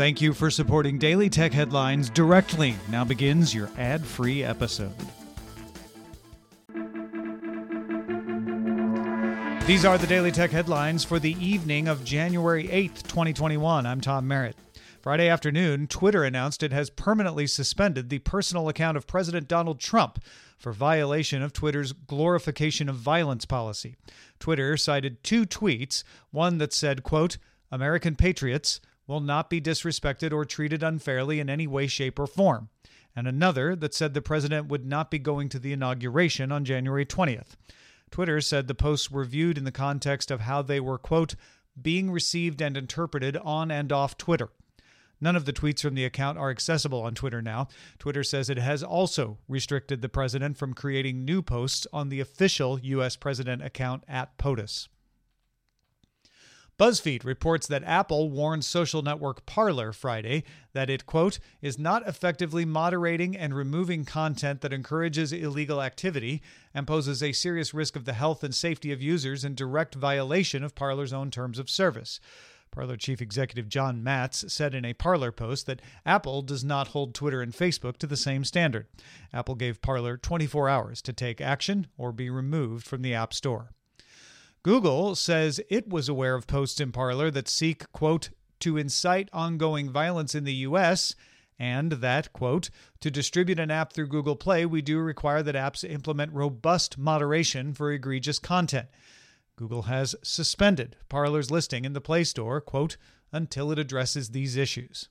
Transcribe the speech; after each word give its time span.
Thank 0.00 0.22
you 0.22 0.32
for 0.32 0.50
supporting 0.50 0.96
Daily 0.96 1.28
Tech 1.28 1.52
Headlines 1.52 2.08
directly. 2.08 2.74
Now 2.88 3.04
begins 3.04 3.54
your 3.54 3.68
ad 3.76 4.02
free 4.02 4.42
episode. 4.42 4.94
These 9.66 9.84
are 9.84 9.98
the 9.98 10.06
Daily 10.08 10.32
Tech 10.32 10.52
Headlines 10.52 11.04
for 11.04 11.18
the 11.18 11.36
evening 11.38 11.86
of 11.86 12.02
January 12.02 12.66
8th, 12.68 13.02
2021. 13.08 13.84
I'm 13.84 14.00
Tom 14.00 14.26
Merritt. 14.26 14.56
Friday 15.02 15.28
afternoon, 15.28 15.86
Twitter 15.86 16.24
announced 16.24 16.62
it 16.62 16.72
has 16.72 16.88
permanently 16.88 17.46
suspended 17.46 18.08
the 18.08 18.20
personal 18.20 18.70
account 18.70 18.96
of 18.96 19.06
President 19.06 19.48
Donald 19.48 19.80
Trump 19.80 20.18
for 20.56 20.72
violation 20.72 21.42
of 21.42 21.52
Twitter's 21.52 21.92
glorification 21.92 22.88
of 22.88 22.96
violence 22.96 23.44
policy. 23.44 23.96
Twitter 24.38 24.78
cited 24.78 25.22
two 25.22 25.44
tweets, 25.44 26.04
one 26.30 26.56
that 26.56 26.72
said, 26.72 27.02
quote, 27.02 27.36
American 27.70 28.16
patriots 28.16 28.80
will 29.10 29.20
not 29.20 29.50
be 29.50 29.60
disrespected 29.60 30.32
or 30.32 30.44
treated 30.44 30.84
unfairly 30.84 31.40
in 31.40 31.50
any 31.50 31.66
way, 31.66 31.88
shape, 31.88 32.16
or 32.16 32.28
form, 32.28 32.68
and 33.16 33.26
another 33.26 33.74
that 33.74 33.92
said 33.92 34.14
the 34.14 34.22
president 34.22 34.68
would 34.68 34.86
not 34.86 35.10
be 35.10 35.18
going 35.18 35.48
to 35.48 35.58
the 35.58 35.72
inauguration 35.72 36.52
on 36.52 36.64
January 36.64 37.04
20th. 37.04 37.56
Twitter 38.12 38.40
said 38.40 38.68
the 38.68 38.74
posts 38.74 39.10
were 39.10 39.24
viewed 39.24 39.58
in 39.58 39.64
the 39.64 39.72
context 39.72 40.30
of 40.30 40.42
how 40.42 40.62
they 40.62 40.78
were, 40.78 40.96
quote, 40.96 41.34
being 41.80 42.12
received 42.12 42.62
and 42.62 42.76
interpreted 42.76 43.36
on 43.38 43.68
and 43.72 43.90
off 43.90 44.16
Twitter. 44.16 44.50
None 45.20 45.34
of 45.34 45.44
the 45.44 45.52
tweets 45.52 45.82
from 45.82 45.96
the 45.96 46.04
account 46.04 46.38
are 46.38 46.50
accessible 46.50 47.02
on 47.02 47.16
Twitter 47.16 47.42
now. 47.42 47.66
Twitter 47.98 48.22
says 48.22 48.48
it 48.48 48.58
has 48.58 48.80
also 48.80 49.38
restricted 49.48 50.02
the 50.02 50.08
president 50.08 50.56
from 50.56 50.72
creating 50.72 51.24
new 51.24 51.42
posts 51.42 51.84
on 51.92 52.10
the 52.10 52.20
official 52.20 52.78
U.S. 52.78 53.16
president 53.16 53.60
account 53.60 54.04
at 54.06 54.38
POTUS. 54.38 54.86
BuzzFeed 56.80 57.24
reports 57.24 57.66
that 57.66 57.84
Apple 57.84 58.30
warned 58.30 58.64
social 58.64 59.02
network 59.02 59.44
Parler 59.44 59.92
Friday 59.92 60.44
that 60.72 60.88
it, 60.88 61.04
quote, 61.04 61.38
is 61.60 61.78
not 61.78 62.08
effectively 62.08 62.64
moderating 62.64 63.36
and 63.36 63.54
removing 63.54 64.06
content 64.06 64.62
that 64.62 64.72
encourages 64.72 65.30
illegal 65.30 65.82
activity 65.82 66.40
and 66.72 66.86
poses 66.86 67.22
a 67.22 67.32
serious 67.32 67.74
risk 67.74 67.96
of 67.96 68.06
the 68.06 68.14
health 68.14 68.42
and 68.42 68.54
safety 68.54 68.92
of 68.92 69.02
users 69.02 69.44
in 69.44 69.54
direct 69.54 69.94
violation 69.94 70.64
of 70.64 70.74
Parler's 70.74 71.12
own 71.12 71.30
terms 71.30 71.58
of 71.58 71.68
service. 71.68 72.18
Parler 72.70 72.96
chief 72.96 73.20
executive 73.20 73.68
John 73.68 74.02
Matz 74.02 74.50
said 74.50 74.74
in 74.74 74.86
a 74.86 74.94
Parler 74.94 75.32
post 75.32 75.66
that 75.66 75.82
Apple 76.06 76.40
does 76.40 76.64
not 76.64 76.88
hold 76.88 77.14
Twitter 77.14 77.42
and 77.42 77.52
Facebook 77.52 77.98
to 77.98 78.06
the 78.06 78.16
same 78.16 78.42
standard. 78.42 78.86
Apple 79.34 79.54
gave 79.54 79.82
Parler 79.82 80.16
24 80.16 80.70
hours 80.70 81.02
to 81.02 81.12
take 81.12 81.42
action 81.42 81.88
or 81.98 82.10
be 82.10 82.30
removed 82.30 82.86
from 82.86 83.02
the 83.02 83.12
App 83.12 83.34
Store. 83.34 83.72
Google 84.62 85.14
says 85.14 85.60
it 85.70 85.88
was 85.88 86.08
aware 86.08 86.34
of 86.34 86.46
posts 86.46 86.80
in 86.80 86.92
Parler 86.92 87.30
that 87.30 87.48
seek, 87.48 87.90
quote, 87.92 88.28
to 88.60 88.76
incite 88.76 89.30
ongoing 89.32 89.90
violence 89.90 90.34
in 90.34 90.44
the 90.44 90.54
U.S., 90.54 91.14
and 91.58 91.92
that, 91.92 92.32
quote, 92.32 92.70
to 93.00 93.10
distribute 93.10 93.58
an 93.58 93.70
app 93.70 93.92
through 93.92 94.08
Google 94.08 94.36
Play, 94.36 94.64
we 94.64 94.80
do 94.80 94.98
require 94.98 95.42
that 95.42 95.54
apps 95.54 95.88
implement 95.88 96.32
robust 96.32 96.96
moderation 96.96 97.74
for 97.74 97.90
egregious 97.90 98.38
content. 98.38 98.88
Google 99.56 99.82
has 99.82 100.14
suspended 100.22 100.96
Parler's 101.10 101.50
listing 101.50 101.84
in 101.84 101.92
the 101.92 102.00
Play 102.00 102.24
Store, 102.24 102.60
quote, 102.60 102.96
until 103.32 103.70
it 103.72 103.78
addresses 103.78 104.30
these 104.30 104.56
issues. 104.56 105.08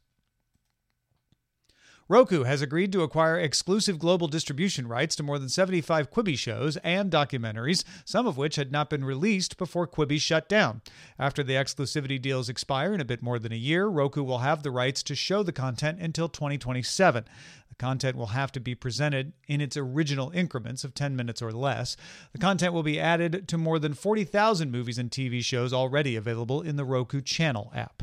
Roku 2.11 2.41
has 2.41 2.63
agreed 2.63 2.91
to 2.93 3.03
acquire 3.03 3.37
exclusive 3.37 3.99
global 3.99 4.27
distribution 4.27 4.87
rights 4.87 5.15
to 5.15 5.21
more 5.21 5.37
than 5.37 5.47
75 5.47 6.09
Quibi 6.09 6.35
shows 6.35 6.75
and 6.77 7.11
documentaries, 7.11 7.83
some 8.03 8.25
of 8.25 8.35
which 8.35 8.55
had 8.55 8.71
not 8.71 8.89
been 8.89 9.05
released 9.05 9.59
before 9.59 9.85
Quibi 9.85 10.19
shut 10.19 10.49
down. 10.49 10.81
After 11.19 11.43
the 11.43 11.53
exclusivity 11.53 12.19
deals 12.19 12.49
expire 12.49 12.95
in 12.95 12.99
a 12.99 13.05
bit 13.05 13.21
more 13.21 13.37
than 13.37 13.51
a 13.51 13.55
year, 13.55 13.85
Roku 13.85 14.23
will 14.23 14.39
have 14.39 14.63
the 14.63 14.71
rights 14.71 15.03
to 15.03 15.13
show 15.13 15.43
the 15.43 15.51
content 15.51 15.99
until 15.99 16.27
2027. 16.27 17.25
The 17.69 17.75
content 17.75 18.17
will 18.17 18.27
have 18.27 18.51
to 18.53 18.59
be 18.59 18.73
presented 18.73 19.33
in 19.47 19.61
its 19.61 19.77
original 19.77 20.31
increments 20.31 20.83
of 20.83 20.95
10 20.95 21.15
minutes 21.15 21.43
or 21.43 21.51
less. 21.51 21.95
The 22.31 22.39
content 22.39 22.73
will 22.73 22.81
be 22.81 22.99
added 22.99 23.47
to 23.49 23.57
more 23.59 23.77
than 23.77 23.93
40,000 23.93 24.71
movies 24.71 24.97
and 24.97 25.11
TV 25.11 25.43
shows 25.43 25.73
already 25.73 26.15
available 26.15 26.63
in 26.63 26.75
the 26.75 26.85
Roku 26.85 27.21
Channel 27.21 27.71
app. 27.75 28.01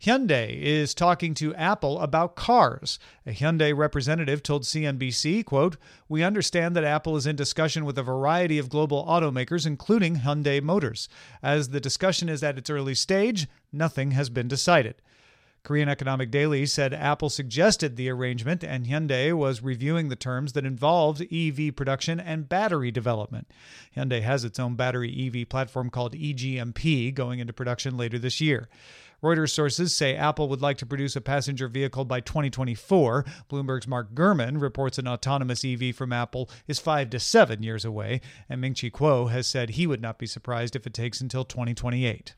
Hyundai 0.00 0.56
is 0.56 0.94
talking 0.94 1.34
to 1.34 1.52
Apple 1.56 1.98
about 2.00 2.36
cars. 2.36 3.00
A 3.26 3.32
Hyundai 3.32 3.76
representative 3.76 4.44
told 4.44 4.64
CNBC, 4.64 5.44
quote, 5.44 5.76
"We 6.08 6.22
understand 6.22 6.76
that 6.76 6.84
Apple 6.84 7.16
is 7.16 7.26
in 7.26 7.34
discussion 7.34 7.84
with 7.84 7.98
a 7.98 8.04
variety 8.04 8.58
of 8.58 8.68
global 8.68 9.04
automakers 9.04 9.66
including 9.66 10.20
Hyundai 10.20 10.62
Motors. 10.62 11.08
As 11.42 11.70
the 11.70 11.80
discussion 11.80 12.28
is 12.28 12.44
at 12.44 12.56
its 12.56 12.70
early 12.70 12.94
stage, 12.94 13.48
nothing 13.72 14.12
has 14.12 14.30
been 14.30 14.46
decided." 14.46 15.02
Korean 15.64 15.88
Economic 15.88 16.30
Daily 16.30 16.64
said 16.64 16.94
Apple 16.94 17.28
suggested 17.28 17.96
the 17.96 18.08
arrangement 18.08 18.62
and 18.62 18.86
Hyundai 18.86 19.32
was 19.36 19.64
reviewing 19.64 20.08
the 20.08 20.16
terms 20.16 20.52
that 20.52 20.64
involved 20.64 21.26
EV 21.32 21.72
production 21.72 22.20
and 22.20 22.48
battery 22.48 22.92
development. 22.92 23.48
Hyundai 23.96 24.22
has 24.22 24.44
its 24.44 24.60
own 24.60 24.76
battery 24.76 25.10
EV 25.10 25.48
platform 25.48 25.90
called 25.90 26.14
eGMP 26.14 27.12
going 27.12 27.40
into 27.40 27.52
production 27.52 27.96
later 27.96 28.18
this 28.20 28.40
year. 28.40 28.68
Reuters 29.22 29.50
sources 29.50 29.94
say 29.94 30.14
Apple 30.14 30.48
would 30.48 30.62
like 30.62 30.78
to 30.78 30.86
produce 30.86 31.16
a 31.16 31.20
passenger 31.20 31.66
vehicle 31.66 32.04
by 32.04 32.20
2024. 32.20 33.24
Bloomberg's 33.50 33.88
Mark 33.88 34.14
Gurman 34.14 34.60
reports 34.60 34.96
an 34.98 35.08
autonomous 35.08 35.64
EV 35.64 35.94
from 35.94 36.12
Apple 36.12 36.48
is 36.68 36.78
five 36.78 37.10
to 37.10 37.18
seven 37.18 37.62
years 37.62 37.84
away, 37.84 38.20
and 38.48 38.60
Ming 38.60 38.74
Chi 38.74 38.90
Kuo 38.90 39.30
has 39.30 39.48
said 39.48 39.70
he 39.70 39.88
would 39.88 40.00
not 40.00 40.18
be 40.18 40.26
surprised 40.26 40.76
if 40.76 40.86
it 40.86 40.94
takes 40.94 41.20
until 41.20 41.44
2028. 41.44 42.34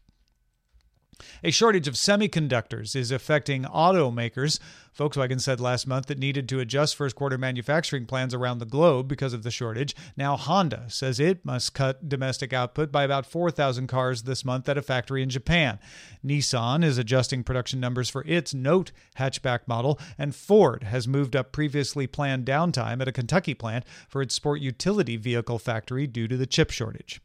A 1.43 1.51
shortage 1.51 1.89
of 1.89 1.95
semiconductors 1.95 2.95
is 2.95 3.11
affecting 3.11 3.65
automakers. 3.65 4.59
Volkswagen 4.99 5.41
said 5.41 5.61
last 5.61 5.87
month 5.87 6.11
it 6.11 6.19
needed 6.19 6.49
to 6.49 6.61
adjust 6.61 6.97
first 6.97 7.15
quarter 7.17 7.39
manufacturing 7.39 8.07
plans 8.07 8.35
around 8.35 8.59
the 8.59 8.67
globe 8.67 9.09
because 9.09 9.33
of 9.33 9.43
the 9.43 9.51
shortage. 9.51 9.95
Now, 10.17 10.37
Honda 10.37 10.85
says 10.89 11.21
it 11.21 11.45
must 11.45 11.75
cut 11.75 12.09
domestic 12.09 12.53
output 12.53 12.91
by 12.91 13.05
about 13.05 13.27
4,000 13.27 13.87
cars 13.87 14.23
this 14.23 14.45
month 14.45 14.69
at 14.69 14.79
a 14.79 14.83
factory 14.83 15.23
in 15.23 15.31
Japan. 15.31 15.79
Nissan 16.25 16.85
is 16.85 16.99
adjusting 16.99 17.45
production 17.45 17.81
numbers 17.81 18.11
for 18.11 18.25
its 18.27 18.53
Note 18.53 18.93
hatchback 19.19 19.61
model, 19.67 19.99
and 20.19 20.35
Ford 20.35 20.85
has 20.85 21.09
moved 21.09 21.37
up 21.37 21.53
previously 21.53 22.07
planned 22.07 22.45
downtime 22.45 23.01
at 23.01 23.09
a 23.09 23.13
Kentucky 23.13 23.55
plant 23.55 23.85
for 24.09 24.21
its 24.23 24.35
sport 24.35 24.61
utility 24.61 25.17
vehicle 25.17 25.59
factory 25.59 26.07
due 26.07 26.29
to 26.29 26.37
the 26.37 26.47
chip 26.47 26.71
shortage. 26.71 27.21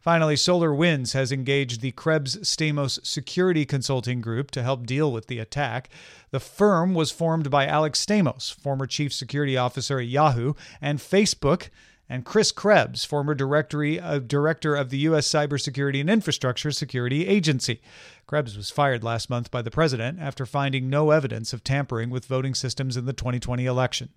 Finally, 0.00 0.34
SolarWinds 0.34 1.12
has 1.12 1.32
engaged 1.32 1.80
the 1.80 1.92
Krebs 1.92 2.36
Stamos 2.38 3.04
Security 3.04 3.64
Consulting 3.64 4.20
Group 4.20 4.50
to 4.52 4.62
help 4.62 4.86
deal 4.86 5.12
with 5.12 5.26
the 5.26 5.38
attack. 5.38 5.88
The 6.30 6.40
firm 6.40 6.94
was 6.94 7.10
formed 7.10 7.50
by 7.50 7.66
Alex 7.66 8.04
Stamos, 8.04 8.52
former 8.52 8.86
chief 8.86 9.12
security 9.12 9.56
officer 9.56 9.98
at 9.98 10.06
Yahoo, 10.06 10.54
and 10.80 10.98
Facebook 10.98 11.68
and 12.08 12.24
Chris 12.26 12.52
Krebs, 12.52 13.04
former 13.04 13.34
directory, 13.34 13.98
uh, 13.98 14.18
director 14.18 14.74
of 14.74 14.90
the 14.90 14.98
U.S. 14.98 15.26
Cybersecurity 15.26 16.00
and 16.00 16.10
Infrastructure 16.10 16.70
Security 16.70 17.26
Agency. 17.26 17.80
Krebs 18.26 18.56
was 18.56 18.70
fired 18.70 19.02
last 19.02 19.30
month 19.30 19.50
by 19.50 19.62
the 19.62 19.70
president 19.70 20.20
after 20.20 20.44
finding 20.44 20.90
no 20.90 21.10
evidence 21.10 21.52
of 21.52 21.64
tampering 21.64 22.10
with 22.10 22.26
voting 22.26 22.54
systems 22.54 22.96
in 22.96 23.06
the 23.06 23.12
2020 23.12 23.64
election. 23.64 24.10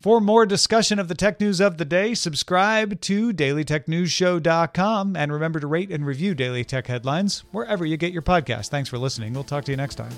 For 0.00 0.20
more 0.20 0.46
discussion 0.46 1.00
of 1.00 1.08
the 1.08 1.14
tech 1.16 1.40
news 1.40 1.60
of 1.60 1.76
the 1.76 1.84
day, 1.84 2.14
subscribe 2.14 3.00
to 3.00 3.32
dailytechnewsshow.com 3.32 5.16
and 5.16 5.32
remember 5.32 5.58
to 5.58 5.66
rate 5.66 5.90
and 5.90 6.06
review 6.06 6.36
Daily 6.36 6.64
Tech 6.64 6.86
Headlines 6.86 7.40
wherever 7.50 7.84
you 7.84 7.96
get 7.96 8.12
your 8.12 8.22
podcast. 8.22 8.68
Thanks 8.68 8.88
for 8.88 8.96
listening. 8.96 9.32
We'll 9.32 9.42
talk 9.42 9.64
to 9.64 9.72
you 9.72 9.76
next 9.76 9.96
time. 9.96 10.12